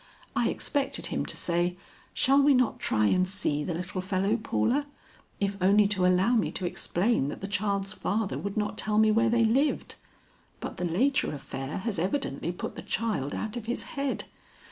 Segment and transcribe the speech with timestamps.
[0.35, 1.77] "I expected him to say,
[2.11, 4.87] 'Shall we not try and see the little fellow, Paula?'
[5.39, 9.11] if only to allow me to explain that the child's father would not tell me
[9.11, 9.93] where they lived.
[10.59, 14.23] But the later affair has evidently put the child out of his head.